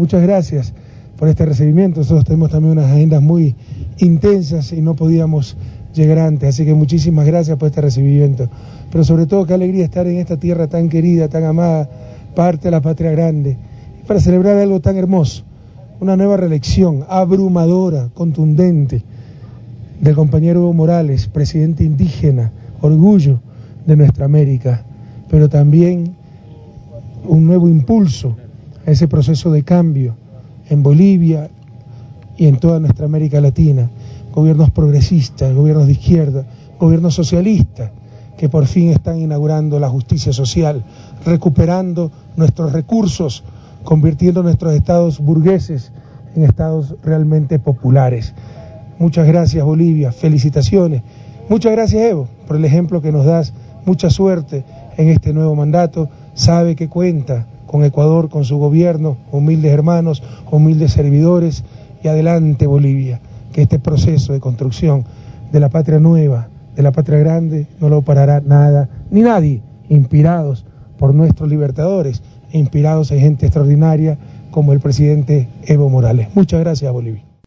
muchas 0.00 0.22
gracias 0.22 0.72
por 1.18 1.28
este 1.28 1.44
recibimiento. 1.44 2.00
Nosotros 2.00 2.24
tenemos 2.24 2.50
también 2.50 2.72
unas 2.72 2.90
agendas 2.90 3.20
muy 3.20 3.54
intensas 3.98 4.72
y 4.72 4.80
no 4.80 4.94
podíamos 4.94 5.58
llegar 5.94 6.20
antes, 6.20 6.48
así 6.48 6.64
que 6.64 6.72
muchísimas 6.72 7.26
gracias 7.26 7.58
por 7.58 7.68
este 7.68 7.82
recibimiento. 7.82 8.48
Pero 8.90 9.04
sobre 9.04 9.26
todo 9.26 9.44
qué 9.44 9.52
alegría 9.52 9.84
estar 9.84 10.06
en 10.06 10.16
esta 10.16 10.38
tierra 10.38 10.68
tan 10.68 10.88
querida, 10.88 11.28
tan 11.28 11.44
amada, 11.44 11.88
parte 12.34 12.68
de 12.68 12.70
la 12.70 12.80
patria 12.80 13.10
grande, 13.10 13.58
para 14.06 14.20
celebrar 14.20 14.56
algo 14.56 14.80
tan 14.80 14.96
hermoso, 14.96 15.44
una 16.00 16.16
nueva 16.16 16.38
reelección 16.38 17.04
abrumadora, 17.06 18.08
contundente, 18.14 19.02
del 20.00 20.14
compañero 20.14 20.60
Evo 20.60 20.72
Morales, 20.72 21.26
presidente 21.26 21.84
indígena, 21.84 22.52
orgullo 22.80 23.40
de 23.84 23.96
nuestra 23.96 24.24
América, 24.24 24.82
pero 25.28 25.50
también 25.50 26.14
un 27.28 27.44
nuevo 27.44 27.68
impulso 27.68 28.34
a 28.86 28.90
ese 28.90 29.08
proceso 29.08 29.50
de 29.50 29.62
cambio 29.62 30.14
en 30.68 30.82
Bolivia 30.82 31.50
y 32.36 32.46
en 32.46 32.58
toda 32.58 32.80
nuestra 32.80 33.06
América 33.06 33.40
Latina. 33.40 33.90
Gobiernos 34.32 34.70
progresistas, 34.70 35.54
gobiernos 35.54 35.86
de 35.86 35.92
izquierda, 35.92 36.44
gobiernos 36.78 37.14
socialistas, 37.14 37.90
que 38.38 38.48
por 38.48 38.66
fin 38.66 38.90
están 38.90 39.18
inaugurando 39.18 39.78
la 39.78 39.88
justicia 39.88 40.32
social, 40.32 40.82
recuperando 41.26 42.10
nuestros 42.36 42.72
recursos, 42.72 43.44
convirtiendo 43.84 44.42
nuestros 44.42 44.72
estados 44.74 45.18
burgueses 45.18 45.92
en 46.34 46.44
estados 46.44 46.94
realmente 47.02 47.58
populares. 47.58 48.32
Muchas 48.98 49.26
gracias 49.26 49.64
Bolivia, 49.64 50.12
felicitaciones. 50.12 51.02
Muchas 51.48 51.72
gracias 51.72 52.02
Evo 52.02 52.28
por 52.46 52.56
el 52.56 52.64
ejemplo 52.64 53.02
que 53.02 53.12
nos 53.12 53.26
das. 53.26 53.52
Mucha 53.84 54.08
suerte 54.08 54.64
en 54.96 55.08
este 55.08 55.32
nuevo 55.32 55.54
mandato. 55.54 56.08
Sabe 56.34 56.76
que 56.76 56.88
cuenta 56.88 57.46
con 57.70 57.84
Ecuador, 57.84 58.28
con 58.28 58.44
su 58.44 58.58
gobierno, 58.58 59.16
humildes 59.30 59.72
hermanos, 59.72 60.24
humildes 60.50 60.90
servidores. 60.90 61.62
Y 62.02 62.08
adelante 62.08 62.66
Bolivia, 62.66 63.20
que 63.52 63.62
este 63.62 63.78
proceso 63.78 64.32
de 64.32 64.40
construcción 64.40 65.04
de 65.52 65.60
la 65.60 65.68
patria 65.68 66.00
nueva, 66.00 66.48
de 66.74 66.82
la 66.82 66.90
patria 66.90 67.18
grande, 67.18 67.68
no 67.78 67.88
lo 67.88 68.02
parará 68.02 68.40
nada 68.40 68.88
ni 69.12 69.20
nadie, 69.20 69.62
inspirados 69.88 70.64
por 70.98 71.14
nuestros 71.14 71.48
libertadores, 71.48 72.24
inspirados 72.52 73.12
en 73.12 73.20
gente 73.20 73.46
extraordinaria 73.46 74.18
como 74.50 74.72
el 74.72 74.80
presidente 74.80 75.46
Evo 75.64 75.88
Morales. 75.88 76.26
Muchas 76.34 76.58
gracias 76.58 76.92
Bolivia. 76.92 77.29